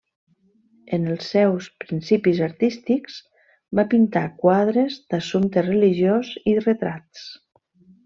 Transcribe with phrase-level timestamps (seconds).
[0.95, 3.19] En els seus principis artístics
[3.81, 7.33] va pintar quadres d'assumpte religiós i retrats.